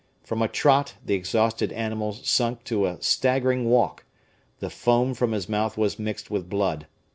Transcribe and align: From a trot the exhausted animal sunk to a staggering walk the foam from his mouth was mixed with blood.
From 0.23 0.41
a 0.41 0.47
trot 0.47 0.95
the 1.05 1.13
exhausted 1.13 1.71
animal 1.71 2.13
sunk 2.13 2.63
to 2.63 2.87
a 2.87 2.99
staggering 3.03 3.69
walk 3.69 4.03
the 4.59 4.71
foam 4.71 5.13
from 5.13 5.31
his 5.31 5.47
mouth 5.47 5.77
was 5.77 5.99
mixed 5.99 6.31
with 6.31 6.49
blood. 6.49 6.87